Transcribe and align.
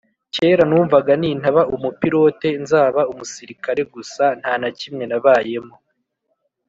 Kera 0.33 0.63
numvaga 0.69 1.11
nintaba 1.21 1.61
umupirote 1.75 2.47
nzaba 2.63 3.01
umusirikare 3.11 3.81
gusa 3.93 4.23
ntanakimwe 4.39 5.03
nabayemo 5.07 5.75